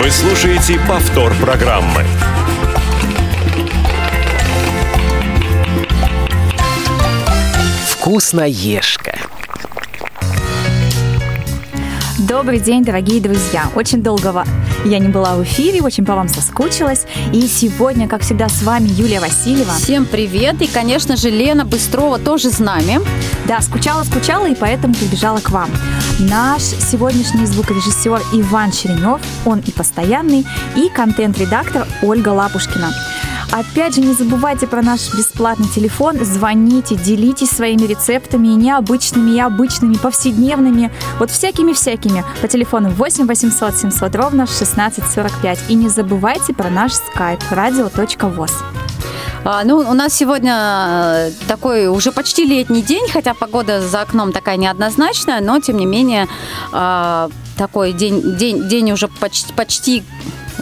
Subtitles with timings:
[0.00, 2.04] Вы слушаете повтор программы.
[7.88, 9.18] Вкусноежка.
[12.16, 13.64] Добрый день, дорогие друзья!
[13.74, 14.44] Очень долго
[14.84, 17.04] я не была в эфире, очень по вам соскучилась.
[17.32, 19.72] И сегодня, как всегда, с вами Юлия Васильева.
[19.72, 20.62] Всем привет!
[20.62, 23.00] И, конечно же, Лена Быстрова тоже с нами.
[23.46, 25.68] Да, скучала-скучала, и поэтому прибежала к вам.
[26.20, 30.44] Наш сегодняшний звукорежиссер Иван Черенев, он и постоянный,
[30.74, 32.92] и контент-редактор Ольга Лапушкина.
[33.52, 39.40] Опять же, не забывайте про наш бесплатный телефон, звоните, делитесь своими рецептами, и необычными, и
[39.40, 45.58] обычными, повседневными, вот всякими-всякими, по телефону 8 800 700 ровно 1645.
[45.68, 48.77] И не забывайте про наш скайп radio.voz.
[49.44, 54.32] А, ну, у нас сегодня э, такой уже почти летний день, хотя погода за окном
[54.32, 56.26] такая неоднозначная, но тем не менее
[56.72, 60.02] а, такой день, день, день уже почти, почти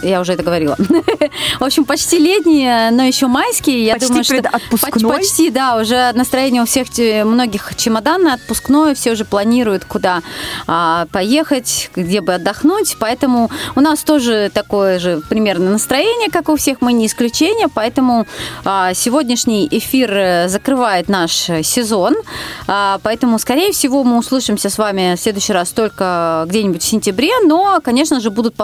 [0.03, 0.75] я уже это говорила.
[1.59, 3.83] В общем, почти летние, но еще майские.
[3.85, 5.07] Я почти думаю, что?
[5.07, 5.77] Почти, да.
[5.77, 6.87] Уже настроение у всех
[7.25, 8.95] многих чемоданное, отпускное.
[8.95, 10.21] Все уже планируют, куда
[10.67, 12.97] а, поехать, где бы отдохнуть.
[12.99, 16.81] Поэтому у нас тоже такое же примерно настроение, как у всех.
[16.81, 17.67] Мы не исключение.
[17.73, 18.27] Поэтому
[18.63, 21.31] а, сегодняшний эфир э, закрывает наш
[21.63, 22.15] сезон.
[22.67, 27.31] А, поэтому, скорее всего, мы услышимся с вами в следующий раз только где-нибудь в сентябре.
[27.43, 28.55] Но, конечно же, будут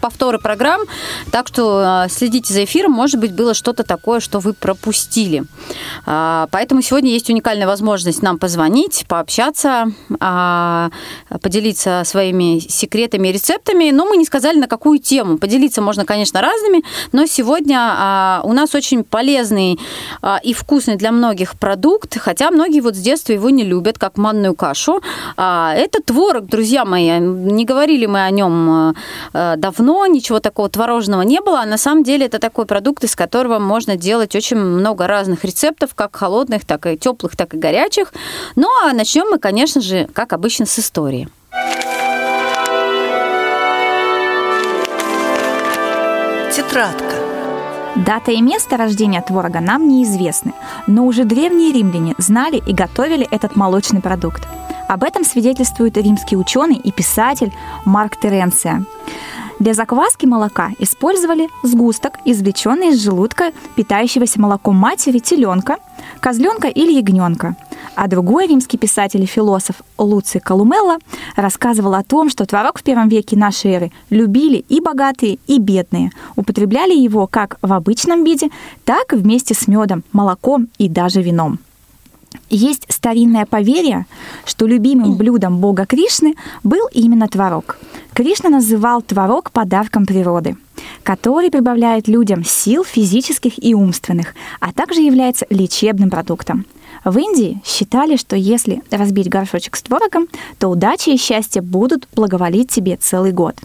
[0.00, 0.81] повторы программ
[1.30, 5.44] так что а, следите за эфиром, может быть, было что-то такое, что вы пропустили.
[6.06, 10.90] А, поэтому сегодня есть уникальная возможность нам позвонить, пообщаться, а,
[11.42, 15.38] поделиться своими секретами и рецептами, но мы не сказали, на какую тему.
[15.38, 19.78] Поделиться можно, конечно, разными, но сегодня у нас очень полезный
[20.42, 24.54] и вкусный для многих продукт, хотя многие вот с детства его не любят, как манную
[24.54, 25.00] кашу.
[25.36, 27.18] Это творог, друзья мои.
[27.18, 28.94] Не говорили мы о нем
[29.32, 33.58] давно, ничего такого творожного не было, а на самом деле это такой продукт, из которого
[33.58, 38.12] можно делать очень много разных рецептов, как холодных, так и теплых, так и горячих.
[38.56, 41.28] Ну а начнем мы, конечно же, как обычно, с истории.
[46.54, 47.14] Тетрадка.
[47.94, 50.54] Дата и место рождения творога нам неизвестны,
[50.86, 54.42] но уже древние римляне знали и готовили этот молочный продукт.
[54.88, 57.52] Об этом свидетельствует римский ученый и писатель
[57.84, 58.84] Марк Теренция.
[59.62, 65.76] Для закваски молока использовали сгусток, извлеченный из желудка питающегося молоком матери теленка,
[66.18, 67.54] козленка или ягненка.
[67.94, 70.98] А другой римский писатель и философ Луций Колумелла
[71.36, 76.10] рассказывал о том, что творог в первом веке нашей эры любили и богатые, и бедные.
[76.34, 78.48] Употребляли его как в обычном виде,
[78.84, 81.60] так и вместе с медом, молоком и даже вином.
[82.50, 84.06] Есть старинное поверье,
[84.44, 87.78] что любимым блюдом бога Кришны был именно творог.
[88.14, 90.56] Кришна называл творог подарком природы,
[91.02, 96.66] который прибавляет людям сил физических и умственных, а также является лечебным продуктом.
[97.04, 100.28] В Индии считали, что если разбить горшочек с творогом,
[100.58, 103.56] то удача и счастье будут благоволить тебе целый год.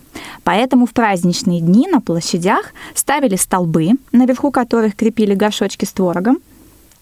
[0.43, 6.39] Поэтому в праздничные дни на площадях ставили столбы, наверху которых крепили горшочки с творогом,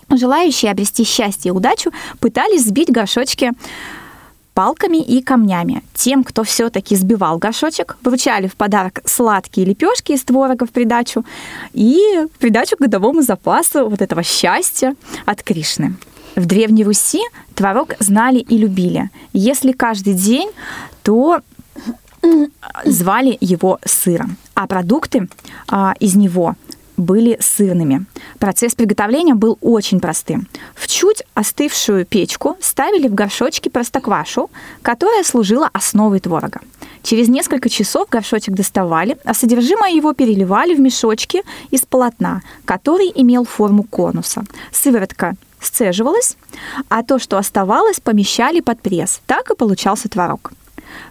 [0.09, 3.51] Желающие обрести счастье и удачу пытались сбить горшочки
[4.53, 5.83] палками и камнями.
[5.93, 11.25] Тем, кто все-таки сбивал горшочек, вручали в подарок сладкие лепешки из творога в придачу
[11.73, 11.99] и
[12.33, 14.95] в придачу к годовому запасу вот этого счастья
[15.25, 15.95] от Кришны.
[16.35, 17.22] В Древней Руси
[17.53, 19.09] творог знали и любили.
[19.33, 20.49] Если каждый день,
[21.03, 21.41] то
[22.85, 25.27] звали его сыром, а продукты
[25.67, 26.55] а, из него
[26.97, 28.06] были сырными.
[28.39, 30.47] Процесс приготовления был очень простым.
[30.75, 34.50] В чуть остывшую печку ставили в горшочки простоквашу,
[34.81, 36.61] которая служила основой творога.
[37.03, 43.45] Через несколько часов горшочек доставали, а содержимое его переливали в мешочки из полотна, который имел
[43.45, 44.44] форму конуса.
[44.72, 46.38] Сыворотка сцеживалась,
[46.89, 49.22] а то, что оставалось, помещали под пресс.
[49.25, 50.53] Так и получался творог.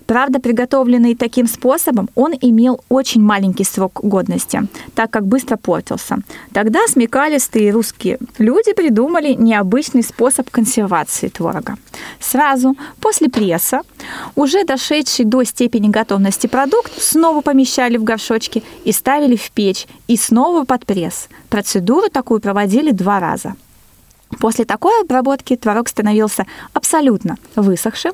[0.06, 4.62] Правда, приготовленный таким способом, он имел очень маленький срок годности,
[4.94, 6.18] так как быстро портился.
[6.52, 11.76] Тогда смекалистые русские люди придумали необычный способ консервации творога.
[12.20, 13.80] Сразу после пресса,
[14.34, 20.16] уже дошедший до степени готовности продукт, снова помещали в горшочки и ставили в печь, и
[20.16, 21.28] снова под пресс.
[21.48, 23.54] Процедуру такую проводили два раза–
[24.40, 28.12] После такой обработки творог становился абсолютно высохшим.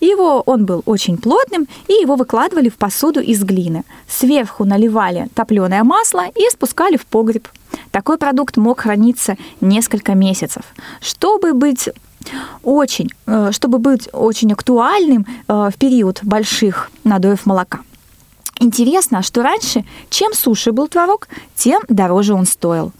[0.00, 3.84] Его он был очень плотным, и его выкладывали в посуду из глины.
[4.08, 7.48] Сверху наливали топленое масло и спускали в погреб.
[7.90, 10.62] Такой продукт мог храниться несколько месяцев.
[11.00, 11.88] Чтобы быть
[12.62, 17.80] очень, э, чтобы быть очень актуальным э, в период больших надоев молока.
[18.60, 22.92] Интересно, что раньше, чем суше был творог, тем дороже он стоил.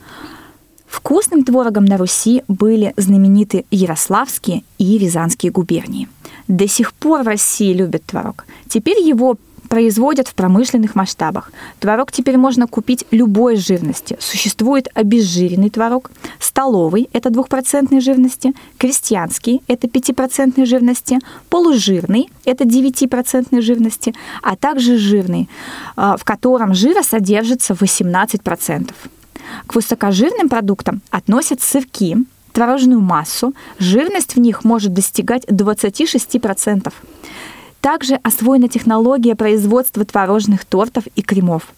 [0.91, 6.09] Вкусным творогом на Руси были знамениты Ярославские и Рязанские губернии.
[6.49, 8.45] До сих пор в России любят творог.
[8.69, 9.37] Теперь его
[9.69, 11.53] производят в промышленных масштабах.
[11.79, 14.17] Творог теперь можно купить любой жирности.
[14.19, 16.11] Существует обезжиренный творог,
[16.41, 25.49] столовый– это двухпроцентной жирности, крестьянский– это пятипроцентной жирности, полужирный– это 9% жирности, а также жирный,
[25.95, 28.91] а, в котором жира содержится 18%.
[29.67, 32.17] К высокожирным продуктам относят сырки,
[32.53, 36.93] творожную массу, жирность в них может достигать 26%.
[37.81, 41.69] Также освоена технология производства творожных тортов и кремов.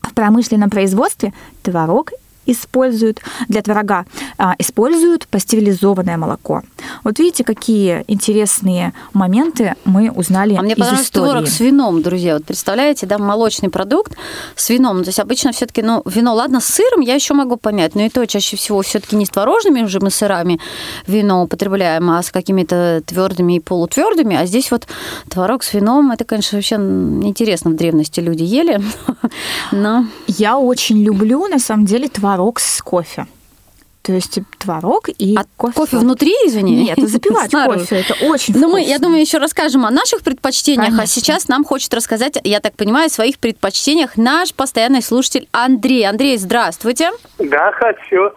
[0.00, 1.32] В промышленном производстве
[1.62, 2.12] творог
[2.46, 4.04] используют для творога
[4.38, 6.62] а, используют пастеризованное молоко.
[7.02, 11.30] Вот видите, какие интересные моменты мы узнали а мне из истории.
[11.30, 12.34] творог с вином, друзья.
[12.34, 14.16] Вот представляете, да, молочный продукт
[14.56, 15.02] с вином.
[15.02, 18.08] То есть обычно все-таки, ну, вино, ладно, с сыром я еще могу понять, но и
[18.08, 20.60] то чаще всего все-таки не с творожными уже мы сырами
[21.06, 24.36] вино употребляем, а с какими-то твердыми и полутвердыми.
[24.36, 24.86] А здесь вот
[25.28, 28.80] творог с вином, это, конечно, вообще интересно в древности люди ели.
[29.72, 30.06] Но...
[30.38, 33.26] Я очень люблю, на самом деле, творог с кофе.
[34.04, 35.74] То есть творог и а кофе.
[35.74, 36.84] кофе внутри, извини?
[36.84, 38.00] Нет, запивать кофе.
[38.00, 38.68] Это очень вкусно.
[38.68, 40.88] Ну, мы, я думаю, еще расскажем о наших предпочтениях.
[40.88, 41.04] Конечно.
[41.04, 46.06] А сейчас нам хочет рассказать, я так понимаю, о своих предпочтениях наш постоянный слушатель Андрей.
[46.06, 47.12] Андрей, здравствуйте.
[47.38, 48.30] Да, хочу.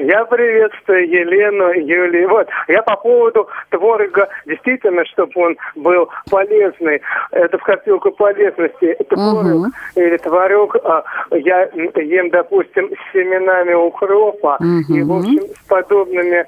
[0.00, 2.30] Я приветствую Елену, Юлию.
[2.30, 7.02] Вот, я по поводу творога, действительно, чтобы он был полезный.
[7.32, 8.96] Это в копилку полезности.
[9.10, 9.66] Творог угу.
[9.96, 14.94] или творог а, я ем, допустим, с семенами укропа угу.
[14.94, 16.46] и, в общем, с подобными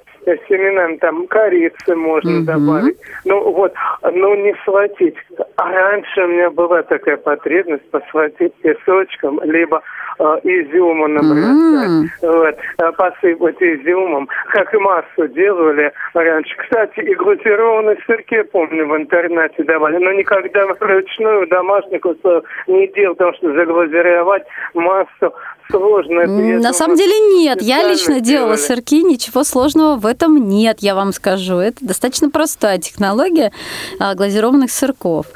[0.48, 2.44] семенами, там, корицы можно угу.
[2.44, 2.98] добавить.
[3.24, 3.72] Ну, вот,
[4.02, 5.16] ну, не схватить.
[5.56, 9.82] А раньше у меня была такая потребность посхватить песочком, либо
[10.18, 16.54] э, изюму набросать, вот, э, посыпать изюмом, как и массу делали раньше.
[16.56, 23.14] Кстати, и глазированные сырки, помню, в интернете давали, но никогда вручную домашних условиях не делал,
[23.14, 25.32] потому что заглазировать массу
[25.70, 26.26] сложно.
[26.26, 27.62] На самом деле нет.
[27.62, 31.56] Я лично делала сырки, ничего сложного в этом нет, я вам скажу.
[31.56, 33.52] Это достаточно простая технология
[33.98, 35.26] а, глазированных сырков.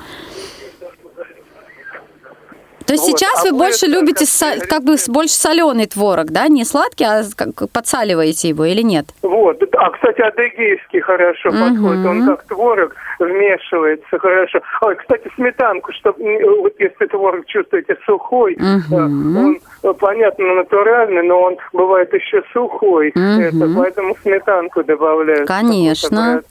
[2.87, 6.49] То есть вот, сейчас а вы больше любите со, как бы больше соленый творог, да,
[6.49, 9.07] не сладкий, а как подсаливаете его или нет?
[9.23, 9.63] Вот.
[9.77, 11.59] А кстати, адыгейский хорошо угу.
[11.59, 14.61] подходит, он как творог вмешивается хорошо.
[14.83, 16.19] Ой, кстати, сметанку, чтобы
[16.61, 18.97] вот если творог чувствуете сухой, угу.
[18.97, 23.21] он э, понятно натуральный, но он бывает еще сухой, угу.
[23.21, 25.49] это, поэтому сметанку добавляют.
[25.49, 26.43] Конечно.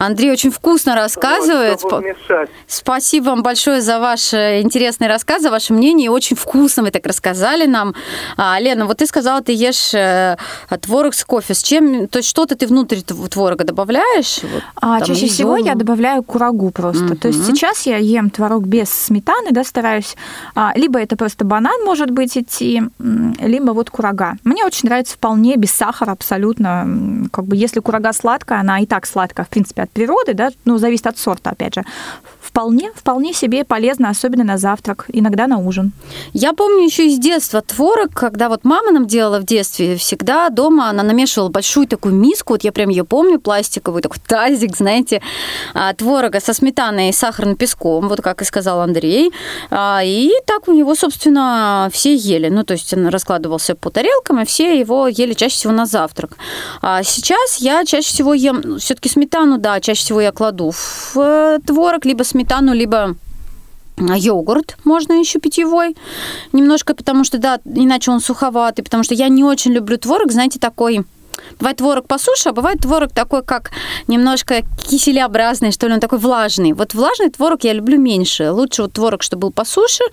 [0.00, 1.82] Андрей очень вкусно рассказывает.
[1.82, 2.04] Вот,
[2.66, 6.10] Спасибо вам большое за ваш э, интересный рассказ, за ваше мнение.
[6.10, 7.94] Очень вкусно вы так рассказали нам.
[8.38, 10.38] А, Лена, вот ты сказала, ты ешь э,
[10.80, 11.52] творог с кофе.
[11.52, 12.08] С чем?
[12.08, 14.40] То есть что-то ты внутрь творога добавляешь?
[14.42, 15.28] Вот, а, чаще изюм.
[15.28, 17.04] всего я добавляю курагу просто.
[17.04, 17.18] Mm-hmm.
[17.18, 20.16] То есть сейчас я ем творог без сметаны, да, стараюсь.
[20.54, 24.36] А, либо это просто банан может быть идти, либо вот курага.
[24.44, 27.28] Мне очень нравится вполне без сахара абсолютно.
[27.30, 30.78] Как бы если курага сладкая, она и так сладкая, в принципе, от природы, да, ну,
[30.78, 31.84] зависит от сорта, опять же,
[32.40, 35.92] вполне, вполне себе полезно, особенно на завтрак, иногда на ужин.
[36.32, 40.90] Я помню еще из детства творог, когда вот мама нам делала в детстве, всегда дома
[40.90, 45.22] она намешивала большую такую миску, вот я прям ее помню, пластиковый такой тазик, знаете,
[45.74, 49.32] а, творога со сметаной и сахарным песком, вот как и сказал Андрей.
[49.70, 52.48] А, и так у него, собственно, все ели.
[52.48, 56.36] Ну, то есть он раскладывался по тарелкам, и все его ели чаще всего на завтрак.
[56.82, 61.16] А сейчас я чаще всего ем ну, все-таки сметану, да, чаще всего я кладу в
[61.16, 63.16] э, творог, либо сметану, либо
[64.08, 65.96] а, йогурт можно еще питьевой.
[66.52, 70.58] Немножко, потому что, да, иначе он суховатый, потому что я не очень люблю творог, знаете,
[70.58, 71.04] такой
[71.58, 73.70] Бывает творог по суше, а бывает творог такой, как
[74.08, 76.72] немножко киселеобразный, что ли, он такой влажный.
[76.72, 78.50] Вот влажный творог я люблю меньше.
[78.50, 80.04] Лучше вот творог, чтобы был по суше.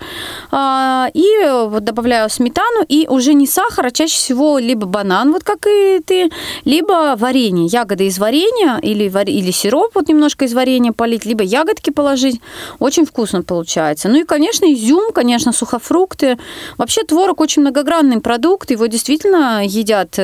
[0.50, 1.26] А, и
[1.66, 6.00] вот добавляю сметану, и уже не сахар, а чаще всего либо банан, вот как и
[6.04, 6.30] ты,
[6.64, 11.90] либо варенье, ягоды из варенья, или, или сироп вот немножко из варенья полить, либо ягодки
[11.90, 12.40] положить.
[12.78, 14.08] Очень вкусно получается.
[14.08, 16.38] Ну и, конечно, изюм, конечно, сухофрукты.
[16.76, 20.18] Вообще творог очень многогранный продукт, его действительно едят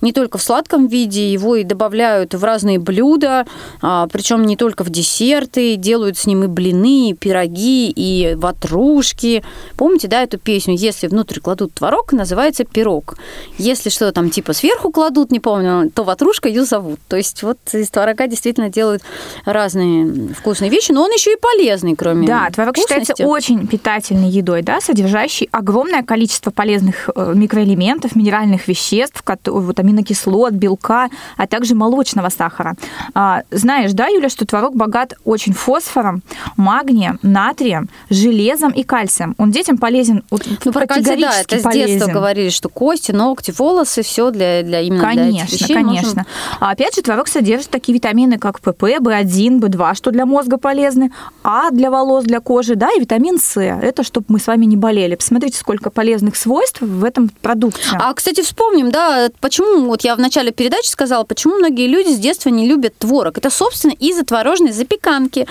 [0.00, 3.46] не только в сладком виде, его и добавляют в разные блюда,
[3.82, 9.42] а, причем не только в десерты, делают с ним и блины, и пироги, и ватрушки.
[9.76, 13.16] Помните, да, эту песню «Если внутрь кладут творог», называется пирог.
[13.58, 16.98] Если что-то там типа сверху кладут, не помню, то ватрушка ее зовут.
[17.08, 19.02] То есть вот из творога действительно делают
[19.44, 24.62] разные вкусные вещи, но он еще и полезный, кроме Да, творог считается очень питательной едой,
[24.62, 32.28] да, содержащей огромное количество полезных э, микроэлементов, минеральных веществ, вот аминокислот, белка, а также молочного
[32.28, 32.74] сахара.
[33.14, 36.22] А, знаешь, да, Юля, что творог богат очень фосфором,
[36.56, 39.34] магнием, натрием, железом и кальцием.
[39.38, 41.88] Он детям полезен вот, ну, про кальций, да, это полезен.
[41.88, 45.74] с детства говорили, что кости, ногти, волосы, все для, для именно конечно, для этих вещей.
[45.74, 46.26] Конечно, конечно.
[46.60, 51.12] А опять же, творог содержит такие витамины, как ПП, В1, В2, что для мозга полезны,
[51.42, 53.60] А для волос, для кожи, да, и витамин С.
[53.60, 55.14] Это чтобы мы с вами не болели.
[55.14, 57.80] Посмотрите, сколько полезных свойств в этом продукте.
[57.92, 62.18] А, кстати, вспомним, да, почему, вот я в начале передачи сказала, почему многие люди с
[62.18, 63.38] детства не любят творог.
[63.38, 65.46] Это, собственно, из-за творожной запеканки,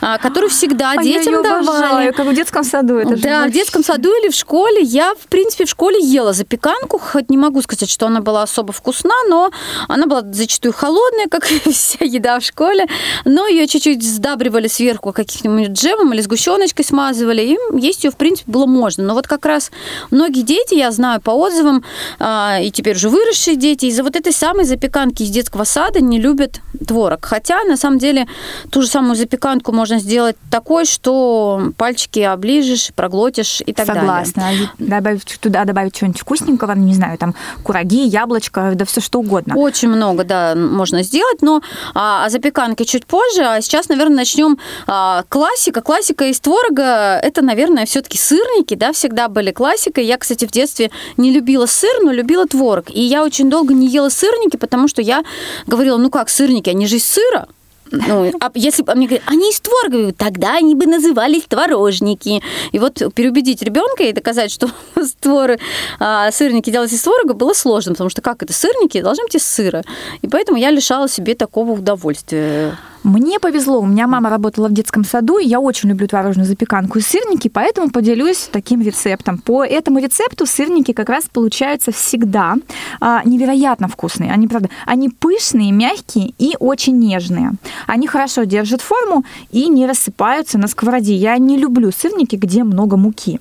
[0.00, 1.64] а, которую всегда а детям я давали.
[1.64, 2.98] Обожаю, как в детском саду.
[2.98, 4.82] Это да, в детском саду или в школе.
[4.82, 8.72] Я, в принципе, в школе ела запеканку, хоть не могу сказать, что она была особо
[8.72, 9.50] вкусна, но
[9.88, 12.86] она была зачастую холодная, как и вся еда в школе,
[13.24, 18.50] но ее чуть-чуть сдабривали сверху каким-нибудь джемом или сгущеночкой смазывали, и есть ее, в принципе,
[18.50, 19.04] было можно.
[19.04, 19.70] Но вот как раз
[20.10, 21.84] многие дети, я знаю по отзывам,
[22.18, 26.20] а, и теперь уже выросшие дети, из-за вот этой самой запеканки из детского сада не
[26.20, 27.24] любят творог.
[27.24, 28.26] Хотя, на самом деле,
[28.70, 34.42] ту же самую запеканку можно сделать такой, что пальчики оближешь, проглотишь и так Согласна.
[34.42, 34.58] далее.
[34.58, 34.96] Согласна.
[34.96, 39.56] Добавить туда добавить что-нибудь вкусненького, не знаю, там кураги, яблочко, да все что угодно.
[39.56, 41.62] Очень много, да, можно сделать, но
[41.94, 43.42] а, о запеканке чуть позже.
[43.42, 45.80] А сейчас, наверное, начнем а, классика.
[45.80, 50.04] Классика из творога это, наверное, все-таки сырники, да, всегда были классикой.
[50.04, 52.90] Я, кстати, в детстве не любила сыр, но любила творог.
[52.90, 55.24] И я очень долго не ела сырники, потому что я
[55.66, 57.48] говорила, ну как сырники, они же из сыра.
[57.90, 62.42] Ну, а если бы мне говорят, они из творога, тогда они бы назывались творожники.
[62.72, 64.68] И вот переубедить ребенка и доказать, что
[65.04, 65.58] створы,
[66.00, 69.44] а, сырники делаются из творога, было сложно, потому что как это сырники должны быть из
[69.44, 69.82] сыра.
[70.22, 72.76] И поэтому я лишала себе такого удовольствия.
[73.04, 76.98] Мне повезло, у меня мама работала в детском саду, и я очень люблю творожную запеканку
[76.98, 79.36] и сырники, поэтому поделюсь таким рецептом.
[79.36, 82.54] По этому рецепту сырники как раз получаются всегда
[83.02, 84.32] а, невероятно вкусные.
[84.32, 87.52] Они, правда, они пышные, мягкие и очень нежные.
[87.86, 91.14] Они хорошо держат форму и не рассыпаются на сковороде.
[91.14, 93.38] Я не люблю сырники, где много муки.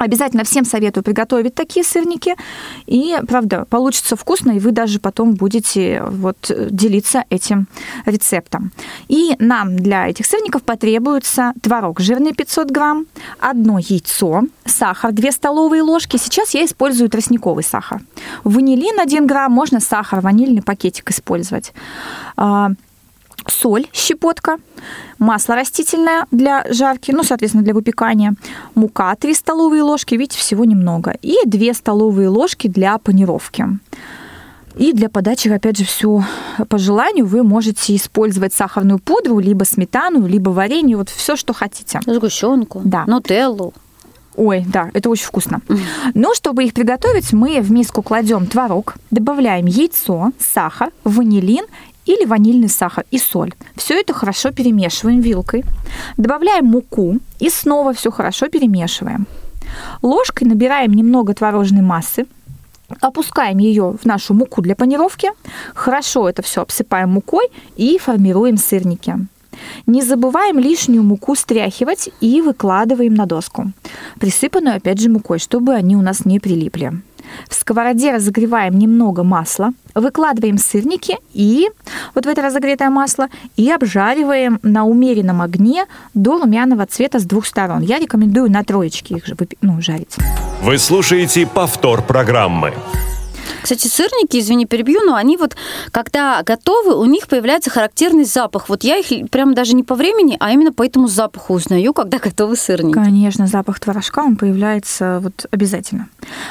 [0.00, 2.34] Обязательно всем советую приготовить такие сырники.
[2.86, 7.68] И, правда, получится вкусно, и вы даже потом будете вот делиться этим
[8.06, 8.72] рецептом.
[9.08, 13.06] И нам для этих сырников потребуется творог жирный 500 грамм,
[13.38, 16.16] одно яйцо, сахар 2 столовые ложки.
[16.16, 18.00] Сейчас я использую тростниковый сахар.
[18.42, 21.74] Ванилин 1 грамм, можно сахар, ванильный пакетик использовать
[22.38, 22.70] а,
[23.50, 24.58] соль, щепотка,
[25.18, 28.34] масло растительное для жарки, ну, соответственно, для выпекания,
[28.74, 33.66] мука 3 столовые ложки, видите, всего немного, и 2 столовые ложки для панировки.
[34.76, 36.24] И для подачи, опять же, все
[36.68, 42.00] по желанию вы можете использовать сахарную пудру, либо сметану, либо варенье, вот все, что хотите.
[42.06, 43.04] Сгущенку, да.
[43.06, 43.74] нутеллу.
[44.36, 45.60] Ой, да, это очень вкусно.
[46.14, 51.66] Но чтобы их приготовить, мы в миску кладем творог, добавляем яйцо, сахар, ванилин
[52.10, 53.52] или ванильный сахар и соль.
[53.76, 55.64] Все это хорошо перемешиваем вилкой.
[56.16, 59.26] Добавляем муку и снова все хорошо перемешиваем.
[60.02, 62.26] Ложкой набираем немного творожной массы,
[63.00, 65.30] опускаем ее в нашу муку для панировки,
[65.74, 69.14] хорошо это все обсыпаем мукой и формируем сырники.
[69.86, 73.72] Не забываем лишнюю муку стряхивать и выкладываем на доску,
[74.18, 76.92] присыпанную опять же мукой, чтобы они у нас не прилипли.
[77.48, 81.68] В сковороде разогреваем немного масла, выкладываем сырники и
[82.14, 87.46] вот в это разогретое масло и обжариваем на умеренном огне до румяного цвета с двух
[87.46, 87.82] сторон.
[87.82, 89.24] Я рекомендую на троечке их
[89.60, 90.16] ну, жарить.
[90.62, 92.74] Вы слушаете повтор программы.
[93.62, 95.56] Кстати, сырники, извини, перебью, но они вот,
[95.90, 98.68] когда готовы, у них появляется характерный запах.
[98.68, 102.18] Вот я их прям даже не по времени, а именно по этому запаху узнаю, когда
[102.18, 102.94] готовы сырники.
[102.94, 106.08] Конечно, запах творожка, он появляется вот обязательно.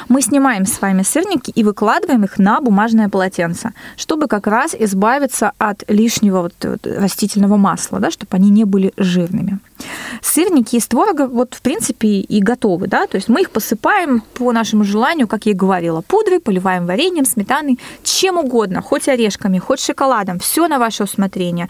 [0.08, 5.52] Мы снимаем с вами сырники и выкладываем их на бумажное полотенце, чтобы как раз избавиться
[5.58, 9.58] от лишнего вот, вот растительного масла, да, чтобы они не были жирными.
[10.22, 14.52] Сырники из творога вот в принципе и готовы, да, то есть мы их посыпаем по
[14.52, 19.80] нашему желанию, как я и говорила, пудрой, поливаем вареньем, сметаной, чем угодно, хоть орешками, хоть
[19.80, 21.68] шоколадом, все на ваше усмотрение.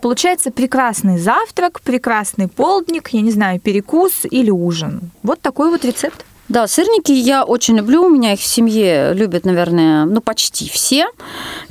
[0.00, 5.10] Получается прекрасный завтрак, прекрасный полдник, я не знаю, перекус или ужин.
[5.22, 6.24] Вот такой вот рецепт.
[6.52, 8.04] Да, сырники я очень люблю.
[8.04, 11.06] У меня их в семье любят, наверное, ну, почти все.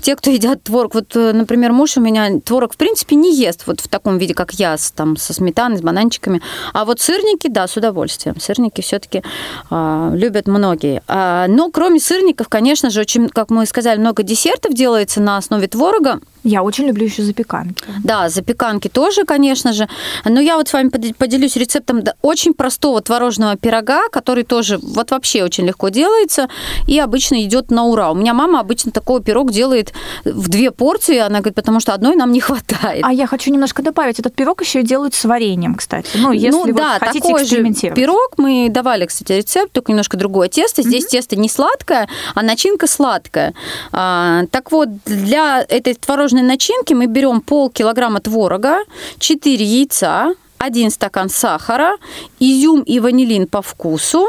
[0.01, 0.95] Те, кто едят творог.
[0.95, 4.33] Вот, э, например, муж у меня творог, в принципе, не ест вот в таком виде,
[4.33, 6.41] как я, с, там, со сметаной, с бананчиками.
[6.73, 8.39] А вот сырники, да, с удовольствием.
[8.39, 9.21] Сырники все-таки
[9.69, 11.03] а, любят многие.
[11.07, 15.67] А, но кроме сырников, конечно же, очень, как мы сказали, много десертов делается на основе
[15.67, 16.21] творога.
[16.43, 17.83] Я очень люблю еще запеканки.
[18.03, 19.87] Да, запеканки тоже, конечно же.
[20.25, 25.43] Но я вот с вами поделюсь рецептом очень простого творожного пирога, который тоже вот вообще
[25.43, 26.47] очень легко делается
[26.87, 28.11] и обычно идет на ура.
[28.11, 29.93] У меня мама обычно такой пирог делает
[30.25, 33.03] в две порции, она говорит, потому что одной нам не хватает.
[33.03, 36.09] А я хочу немножко добавить, этот пирог еще и делают с вареньем, кстати.
[36.15, 37.63] Ну, если ну, да, вот хотите такой же
[37.93, 40.81] пирог, мы давали, кстати, рецепт, только немножко другое тесто.
[40.81, 41.09] Здесь mm-hmm.
[41.09, 43.53] тесто не сладкое, а начинка сладкая.
[43.91, 48.83] А, так вот, для этой творожной творожной начинки мы берем полкилограмма творога,
[49.19, 51.97] 4 яйца, один стакан сахара,
[52.39, 54.27] изюм и ванилин по вкусу.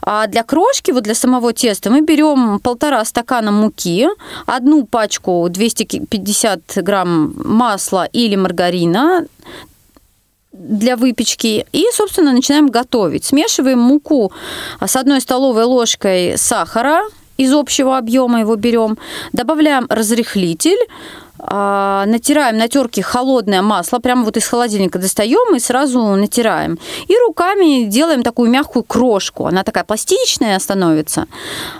[0.00, 4.08] А для крошки, вот для самого теста, мы берем полтора стакана муки,
[4.46, 9.26] одну пачку 250 грамм масла или маргарина,
[10.52, 11.66] для выпечки.
[11.72, 13.24] И, собственно, начинаем готовить.
[13.24, 14.32] Смешиваем муку
[14.80, 17.02] с одной столовой ложкой сахара,
[17.38, 18.98] из общего объема его берем,
[19.32, 20.78] добавляем разрыхлитель,
[21.42, 26.78] натираем на терке холодное масло, прямо вот из холодильника достаем и сразу натираем.
[27.08, 29.46] И руками делаем такую мягкую крошку.
[29.46, 31.26] Она такая пластичная становится.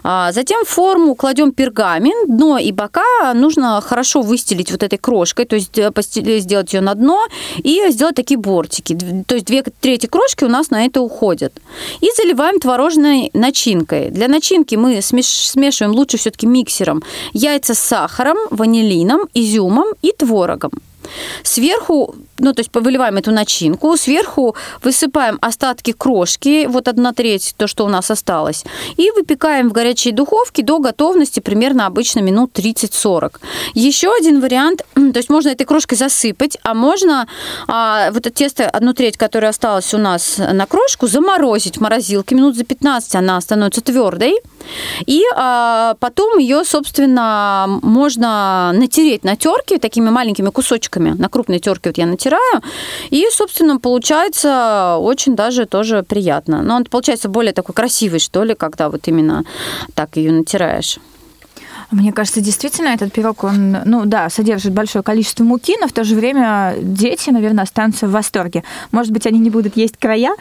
[0.02, 5.47] А, затем в форму кладем пергамент, дно и бока нужно хорошо выстелить вот этой крошкой,
[5.47, 5.90] то есть э,
[6.40, 7.26] сделать ее на дно
[7.59, 8.99] и сделать такие бортики.
[9.26, 11.52] То есть две трети крошки у нас на это уходят.
[12.00, 14.11] И заливаем творожной начинкой.
[14.11, 17.02] Для начинки мы смешиваем лучше все-таки миксером
[17.33, 20.73] яйца с сахаром, ванилином, изюмом, изюмом и творогом.
[21.42, 27.67] Сверху, ну, то есть выливаем эту начинку, сверху высыпаем остатки крошки, вот одна треть, то,
[27.67, 28.65] что у нас осталось,
[28.97, 33.37] и выпекаем в горячей духовке до готовности примерно обычно минут 30-40.
[33.75, 37.29] Еще один вариант, то есть можно этой крошкой засыпать, а можно
[37.69, 42.35] а, вот это тесто, одну треть, которое осталось у нас на крошку, заморозить в морозилке
[42.35, 44.35] минут за 15, она становится твердой,
[45.07, 51.11] и а, потом ее, собственно, можно натереть на терке такими маленькими кусочками.
[51.11, 52.32] На крупной терке вот я натираю.
[53.11, 56.62] И, собственно, получается очень даже тоже приятно.
[56.62, 59.45] Но он получается более такой красивый, что ли, когда вот именно
[59.95, 60.99] так ее натираешь.
[61.93, 66.04] Мне кажется, действительно, этот пирог, он, ну да, содержит большое количество муки, но в то
[66.04, 68.65] же время дети, наверное, останутся в восторге.
[68.93, 70.35] Может быть, они не будут есть края,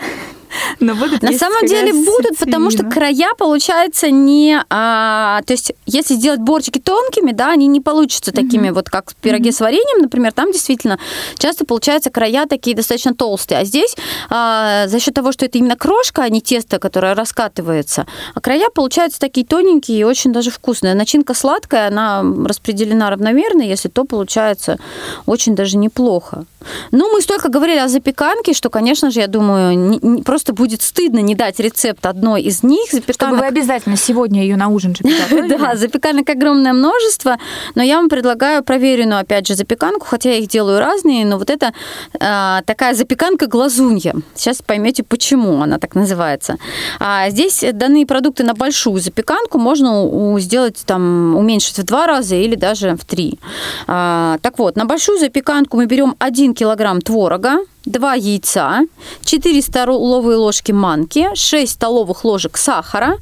[0.80, 4.62] но будут На самом деле будут, потому что края, получается, не...
[4.70, 8.74] А, то есть, если сделать бортики тонкими, да, они не получатся такими mm-hmm.
[8.74, 9.54] вот, как в пироге mm-hmm.
[9.54, 11.00] с вареньем, например, там действительно
[11.38, 13.60] часто получаются края такие достаточно толстые.
[13.60, 13.96] А здесь
[14.30, 18.70] а, за счет того, что это именно крошка, а не тесто, которое раскатывается, а края
[18.74, 20.96] получаются такие тоненькие и очень даже вкусные.
[20.96, 24.78] Начинка сладкая, она распределена равномерно, если то получается
[25.26, 26.46] очень даже неплохо.
[26.92, 30.54] Ну, мы столько говорили о запеканке, что, конечно же, я думаю, не, не, просто просто
[30.54, 32.92] будет стыдно не дать рецепт одной из них.
[32.92, 33.16] Запеканок...
[33.16, 35.04] Чтобы вы обязательно сегодня ее на ужин же
[35.50, 37.38] Да, запеканок огромное множество,
[37.76, 41.52] но я вам предлагаю проверенную, опять же, запеканку, хотя я их делаю разные, но вот
[41.52, 41.74] это
[42.20, 44.16] а, такая запеканка глазунья.
[44.34, 46.58] Сейчас поймете, почему она так называется.
[47.00, 52.56] А, здесь данные продукты на большую запеканку можно сделать там, уменьшить в два раза или
[52.56, 53.38] даже в три.
[53.86, 58.86] А, так вот, на большую запеканку мы берем 1 килограмм творога, 2 яйца,
[59.26, 63.18] 4 столовые ложки манки, 6 столовых ложек сахара,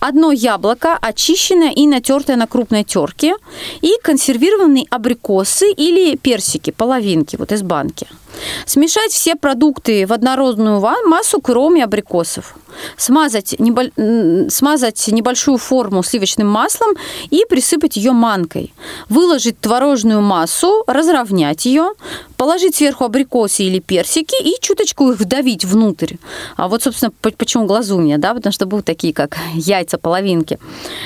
[0.00, 3.34] одно яблоко, очищенное и натертое на крупной терке,
[3.82, 8.06] и консервированные абрикосы или персики, половинки вот из банки.
[8.66, 12.54] Смешать все продукты в однородную массу, кроме абрикосов.
[12.96, 13.84] Смазать, небо...
[14.48, 16.90] смазать небольшую форму сливочным маслом
[17.30, 18.72] и присыпать ее манкой.
[19.08, 21.92] Выложить творожную массу, разровнять ее,
[22.36, 26.14] положить сверху абрикосы или персики и чуточку их вдавить внутрь.
[26.56, 30.58] А вот, собственно, почему глазунья, да, потому что будут такие, как яйца, половинки.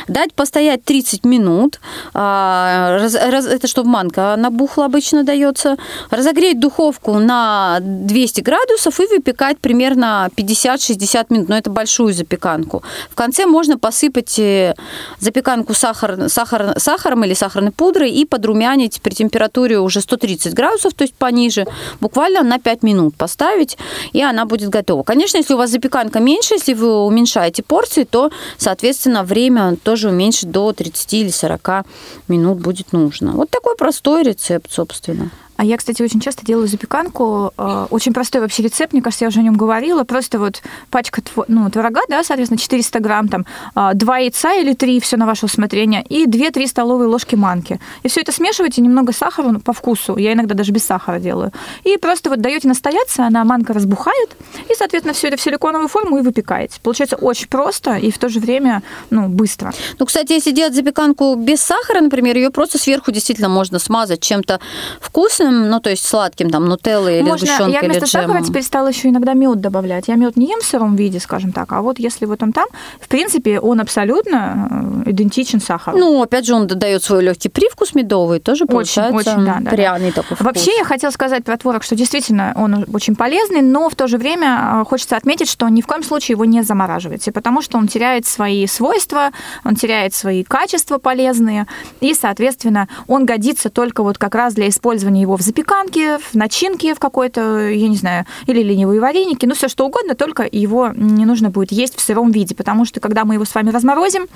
[0.06, 1.80] Дать постоять 30 минут.
[2.12, 5.76] А, раз, раз, это чтобы манка набухла обычно дается.
[6.10, 11.48] Разогреть духовку на 200 градусов и выпекать примерно 50-60 минут.
[11.48, 12.82] Но это большую запеканку.
[13.10, 14.74] В конце можно посыпать э,
[15.20, 21.02] запеканку сахар, сахар, сахаром или сахарной пудрой и подрумянить при температуре уже 130 градусов, то
[21.02, 21.66] есть пониже,
[22.00, 23.78] буквально на 5 минут поставить,
[24.12, 25.02] и она будет готова.
[25.02, 30.50] Конечно, если у вас запеканка меньше, если вы уменьшаете порции, то, соответственно, время тоже уменьшить
[30.50, 31.86] до 30 или 40
[32.28, 33.32] минут будет нужно.
[33.32, 35.30] Вот такой простой рецепт, собственно.
[35.56, 37.52] А я, кстати, очень часто делаю запеканку.
[37.56, 40.04] Э, очень простой вообще рецепт, мне кажется, я уже о нем говорила.
[40.04, 45.16] Просто вот пачка ну, творога, да, соответственно, 400 грамм, там, 2 яйца или 3, все
[45.16, 47.80] на ваше усмотрение, и 2-3 столовые ложки манки.
[48.02, 50.16] И все это смешиваете, немного сахара ну, по вкусу.
[50.16, 51.52] Я иногда даже без сахара делаю.
[51.84, 54.36] И просто вот даете настояться, она манка разбухает,
[54.68, 56.80] и, соответственно, все это в силиконовую форму и выпекаете.
[56.82, 59.72] Получается очень просто и в то же время, ну, быстро.
[59.98, 64.60] Ну, кстати, если делать запеканку без сахара, например, ее просто сверху действительно можно смазать чем-то
[65.00, 68.62] вкусным, ну, то есть сладким, там, нутеллой или можно, сгущенкой Я вместо или сахара теперь
[68.62, 70.08] стала еще иногда мед добавлять.
[70.08, 72.66] Я мед не ем в сыром виде, скажем так, а вот если вот он там,
[73.00, 75.98] в принципе, он абсолютно э, идентичен сахару.
[75.98, 80.10] Ну, опять же, он дает свой легкий привкус медовый, тоже получается очень, очень, да, пряный
[80.10, 80.22] да.
[80.22, 80.46] такой вкус.
[80.46, 84.18] Вообще, я хотела сказать про творог, что действительно он очень полезный, но в то же
[84.18, 87.88] время э, хочется отметить, что ни в коем случае его не замораживайте, потому что он
[87.88, 89.30] теряет свои свойства,
[89.64, 91.66] он теряет свои качества полезные,
[92.00, 96.94] и, соответственно, он годится только вот как раз для использования его в запеканке, в начинке
[96.94, 101.24] в какой-то, я не знаю, или ленивые вареники, ну все что угодно, только его не
[101.24, 104.26] нужно будет есть в сыром виде, потому что когда мы его с вами разморозим,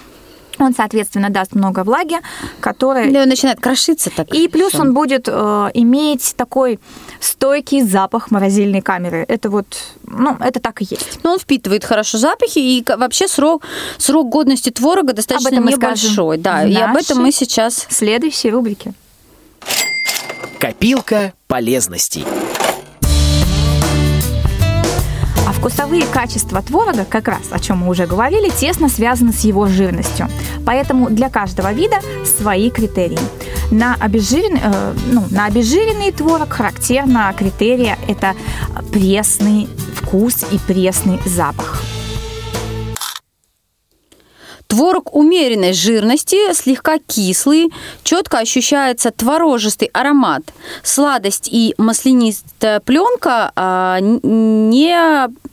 [0.59, 2.17] он, соответственно, даст много влаги,
[2.61, 3.11] которая...
[3.13, 4.35] Да, он начинает крошиться так.
[4.35, 6.81] И плюс он будет э, иметь такой
[7.21, 9.25] стойкий запах морозильной камеры.
[9.29, 9.67] Это вот,
[10.05, 11.21] ну, это так и есть.
[11.23, 13.63] Но он впитывает хорошо запахи, и вообще срок,
[13.99, 16.39] срок годности творога достаточно небольшой.
[16.39, 17.87] Да, и об этом мы сейчас...
[17.89, 18.95] В следующей рубрике.
[20.59, 22.25] Копилка полезностей.
[25.55, 30.29] Вкусовые качества творога, как раз о чем мы уже говорили, тесно связаны с его жирностью.
[30.67, 33.19] Поэтому для каждого вида свои критерии.
[33.71, 38.35] На, обезжирен, э, ну, на обезжиренный творог характерна критерия– это
[38.93, 41.81] пресный вкус и пресный запах.
[44.79, 47.73] Творог умеренной жирности, слегка кислый,
[48.05, 50.43] четко ощущается творожистый аромат.
[50.85, 54.95] Сладость и маслянистая пленка а, не,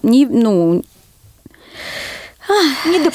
[0.04, 0.84] не, ну,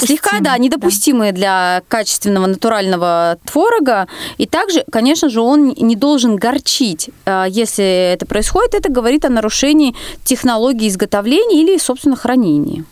[0.00, 1.38] Слегка, да, недопустимые да.
[1.38, 4.08] для качественного натурального творога.
[4.36, 7.10] И также, конечно же, он не должен горчить.
[7.24, 9.94] А, если это происходит, это говорит о нарушении
[10.24, 12.84] технологии изготовления или, собственно, хранения.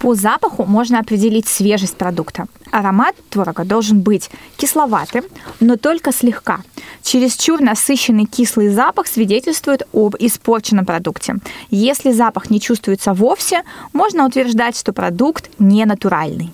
[0.00, 2.46] По запаху можно определить свежесть продукта.
[2.70, 5.24] Аромат творога должен быть кисловатым,
[5.60, 6.60] но только слегка.
[7.02, 11.36] Чересчур насыщенный кислый запах свидетельствует об испорченном продукте.
[11.68, 16.50] Если запах не чувствуется вовсе, можно утверждать, что продукт не натуральный.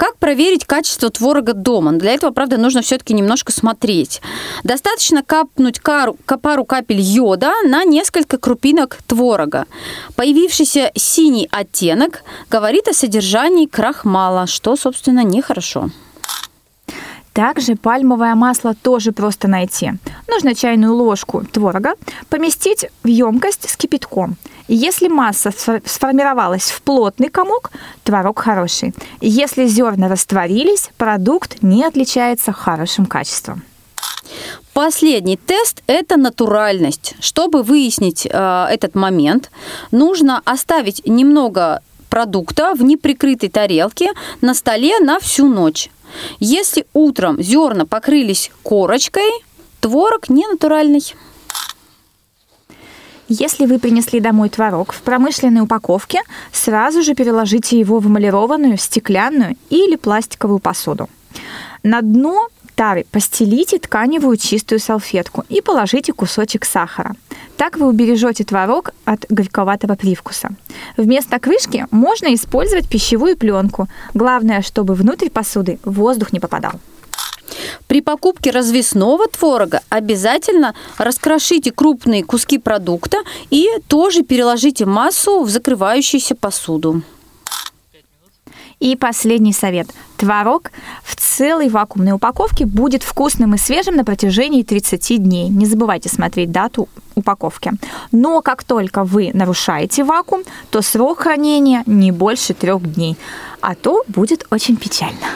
[0.00, 1.92] Как проверить качество творога дома?
[1.92, 4.22] Для этого, правда, нужно все-таки немножко смотреть.
[4.64, 9.66] Достаточно капнуть кару, пару капель йода на несколько крупинок творога.
[10.16, 15.90] Появившийся синий оттенок говорит о содержании крахмала, что, собственно, нехорошо.
[17.40, 19.92] Также пальмовое масло тоже просто найти.
[20.28, 21.94] Нужно чайную ложку творога
[22.28, 24.36] поместить в емкость с кипятком.
[24.68, 25.50] Если масса
[25.86, 27.70] сформировалась в плотный комок,
[28.04, 28.92] творог хороший.
[29.22, 33.62] Если зерна растворились, продукт не отличается хорошим качеством.
[34.74, 37.14] Последний тест– это натуральность.
[37.20, 39.50] Чтобы выяснить э, этот момент,
[39.92, 44.10] нужно оставить немного продукта в неприкрытой тарелке
[44.42, 45.88] на столе на всю ночь.
[46.38, 49.30] Если утром зерна покрылись корочкой,
[49.80, 51.02] творог не натуральный.
[53.28, 56.20] Если вы принесли домой творог в промышленной упаковке,
[56.52, 61.08] сразу же переложите его в эмалированную, стеклянную или пластиковую посуду.
[61.84, 62.48] На дно
[62.80, 67.14] тары постелите тканевую чистую салфетку и положите кусочек сахара.
[67.58, 70.48] Так вы убережете творог от горьковатого привкуса.
[70.96, 73.86] Вместо крышки можно использовать пищевую пленку.
[74.14, 76.72] Главное, чтобы внутрь посуды воздух не попадал.
[77.86, 83.18] При покупке развесного творога обязательно раскрошите крупные куски продукта
[83.50, 87.02] и тоже переложите массу в закрывающуюся посуду.
[88.80, 89.88] И последний совет.
[90.16, 90.72] Творог
[91.04, 95.48] в целой вакуумной упаковке будет вкусным и свежим на протяжении 30 дней.
[95.48, 97.72] Не забывайте смотреть дату упаковки.
[98.10, 103.16] Но как только вы нарушаете вакуум, то срок хранения не больше трех дней.
[103.60, 105.26] А то будет очень печально.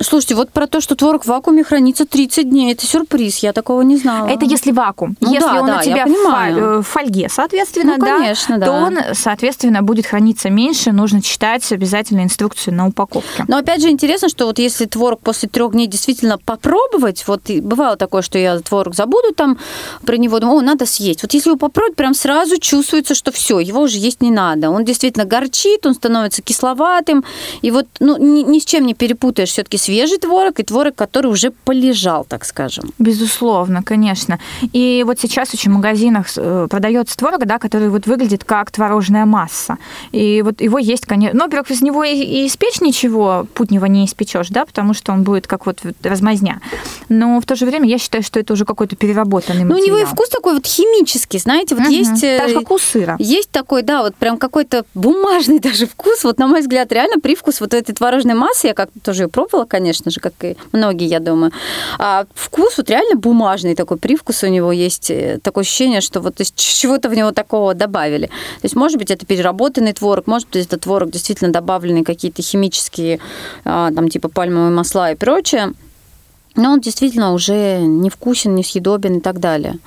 [0.00, 3.82] Слушайте, вот про то, что творог в вакууме хранится 30 дней, это сюрприз, я такого
[3.82, 4.28] не знала.
[4.28, 5.16] Это если вакуум.
[5.20, 8.86] Ну, если да, он да, у тебя в фольге, соответственно, ну, конечно, да, да, то
[8.86, 13.44] он, соответственно, будет храниться меньше, нужно читать обязательно инструкцию на упаковке.
[13.48, 17.96] Но опять же интересно, что вот если творог после трех дней действительно попробовать, вот бывало
[17.96, 19.58] такое, что я творог забуду там
[20.04, 21.22] про него, думаю, о, надо съесть.
[21.22, 24.70] Вот если его попробовать, прям сразу чувствуется, что все, его уже есть не надо.
[24.70, 27.24] Он действительно горчит, он становится кисловатым,
[27.62, 30.94] и вот ну, ни, ни с чем не перепутаешь все-таки с свежий творог и творог,
[30.94, 32.92] который уже полежал, так скажем.
[32.98, 34.38] Безусловно, конечно.
[34.74, 39.24] И вот сейчас очень в магазинах э, продается творог, да, который вот выглядит как творожная
[39.24, 39.78] масса.
[40.12, 41.38] И вот его есть, конечно...
[41.38, 45.46] Ну, во-первых, из него и испечь ничего путнего не испечешь, да, потому что он будет
[45.46, 46.60] как вот размазня.
[47.08, 49.78] Но в то же время я считаю, что это уже какой-то переработанный материал.
[49.78, 51.94] Ну, у него и вкус такой вот химический, знаете, вот угу.
[51.94, 52.20] есть...
[52.20, 53.16] Так же, как у сыра.
[53.18, 56.24] Есть такой, да, вот прям какой-то бумажный даже вкус.
[56.24, 59.64] Вот, на мой взгляд, реально привкус вот этой творожной массы, я как-то тоже ее пробовала,
[59.64, 59.77] конечно
[60.10, 61.52] же, как и многие, я думаю.
[61.98, 65.10] А вкус вот реально бумажный такой привкус у него есть.
[65.10, 68.26] Э, такое ощущение, что вот чего-то в него такого добавили.
[68.26, 73.20] То есть, может быть, это переработанный творог, может быть, это творог действительно добавленный какие-то химические,
[73.64, 75.72] а, там, типа пальмовые масла и прочее.
[76.56, 79.78] Но он действительно уже не вкусен, не съедобен и так далее.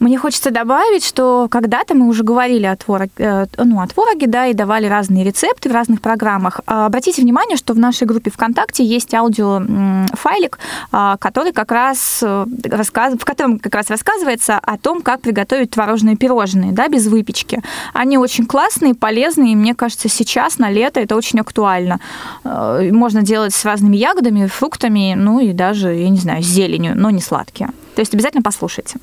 [0.00, 4.46] Мне хочется добавить, что когда-то мы уже говорили о, творог, э, ну, о твороге, да,
[4.46, 6.60] и давали разные рецепты в разных программах.
[6.66, 10.58] А, обратите внимание, что в нашей группе ВКонтакте есть аудиофайлик,
[10.90, 13.14] а, который как раз э, рассказ...
[13.14, 17.62] в котором как раз рассказывается о том, как приготовить творожные пирожные, да, без выпечки.
[17.92, 22.00] Они очень классные, полезные, и мне кажется, сейчас на лето это очень актуально.
[22.44, 26.94] Э, можно делать с разными ягодами, фруктами, ну и даже, я не знаю, с зеленью,
[26.96, 27.68] но не сладкие.
[27.94, 28.98] То есть обязательно послушайте.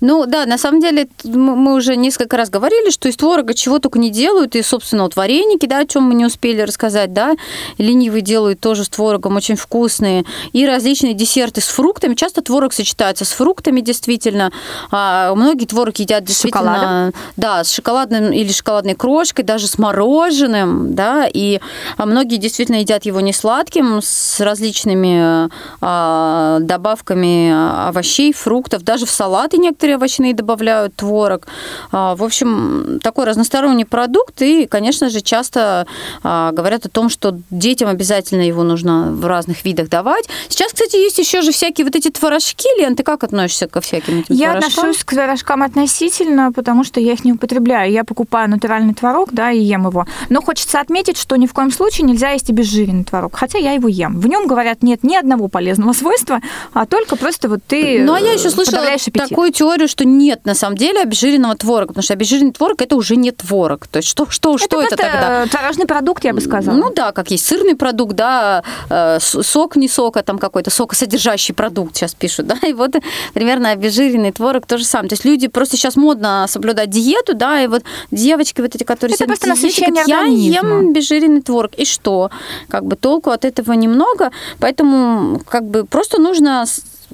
[0.00, 3.98] Ну да, на самом деле мы уже несколько раз говорили, что из творога чего только
[3.98, 7.34] не делают, и, собственно, вот вареники, да, о чем мы не успели рассказать, да,
[7.78, 12.14] ленивые делают тоже с творогом очень вкусные, и различные десерты с фруктами.
[12.14, 14.52] Часто творог сочетается с фруктами, действительно.
[14.90, 16.74] А многие творог едят действительно...
[16.74, 17.14] Шоколадом?
[17.36, 21.60] Да, с шоколадным или шоколадной крошкой, даже с мороженым, да, и
[21.96, 25.48] а многие действительно едят его не сладким, с различными
[25.80, 31.46] а, добавками овощей, фруктов, даже в салаты некоторые овощные добавляют, творог.
[31.92, 35.86] А, в общем, такой разносторонний продукт, и, конечно же, часто
[36.22, 40.28] а, говорят о том, что детям обязательно его нужно в разных видах давать.
[40.48, 44.20] Сейчас, кстати, есть еще же всякие вот эти творожки, Лен, ты как относишься ко всяким
[44.20, 44.72] этим я творожкам?
[44.74, 47.92] Я отношусь к творожкам относительно, потому что я их не употребляю.
[47.92, 50.06] Я покупаю натуральный творог, да, и ем его.
[50.28, 53.88] Но хочется отметить, что ни в коем случае нельзя есть обезжиренный творог, хотя я его
[53.88, 54.20] ем.
[54.20, 56.40] В нем, говорят, нет ни одного полезного свойства,
[56.72, 60.54] а только просто вот ты Ну, а я еще слышала такую теорию, что нет на
[60.54, 63.88] самом деле обезжиренного творога, потому что обезжиренный творог это уже не творог.
[63.88, 65.46] То есть что, что, это что это тогда?
[65.50, 66.76] Творожный продукт, я бы сказала.
[66.76, 71.54] Ну да, как есть сырный продукт, да, э, сок не сок, а там какой-то сокосодержащий
[71.54, 72.92] продукт сейчас пишут, да, и вот
[73.34, 75.08] примерно обезжиренный творог то же самое.
[75.08, 79.16] То есть люди просто сейчас модно соблюдать диету, да, и вот девочки вот эти, которые
[79.16, 82.30] это просто насыщение я ем обезжиренный творог, и что?
[82.68, 86.64] Как бы толку от этого немного, поэтому как бы просто нужно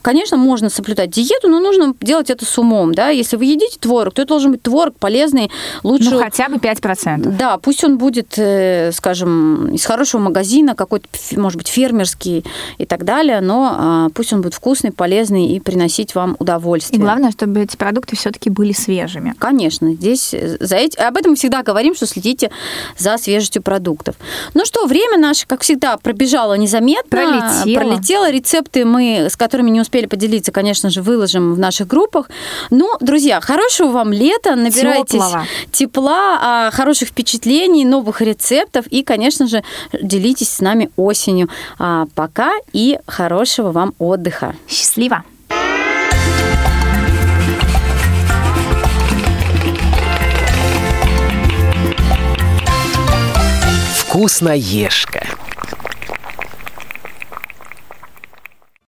[0.03, 3.09] конечно, можно соблюдать диету, но нужно делать это с умом, да.
[3.09, 5.51] Если вы едите творог, то это должен быть творог полезный,
[5.83, 6.11] лучше...
[6.11, 7.37] Ну, хотя бы 5%.
[7.37, 12.45] Да, пусть он будет, э, скажем, из хорошего магазина, какой-то, может быть, фермерский
[12.79, 16.99] и так далее, но а, пусть он будет вкусный, полезный и приносить вам удовольствие.
[16.99, 19.35] И главное, чтобы эти продукты все-таки были свежими.
[19.39, 20.99] Конечно, здесь э, за эти...
[20.99, 22.51] об этом мы всегда говорим, что следите
[22.99, 24.17] за свежестью продуктов.
[24.55, 27.09] Ну что, время наше, как всегда, пробежало незаметно.
[27.09, 27.81] Пролетело.
[27.81, 28.31] Пролетело.
[28.31, 32.29] Рецепты мы, с которыми не успели поделиться, конечно же, выложим в наших группах.
[32.71, 35.47] Ну, друзья, хорошего вам лета, набирайтесь Теплого.
[35.71, 41.49] тепла, а, хороших впечатлений, новых рецептов и, конечно же, делитесь с нами осенью.
[41.79, 44.55] А пока и хорошего вам отдыха.
[44.69, 45.23] Счастливо!
[54.15, 55.27] Вкусноежка.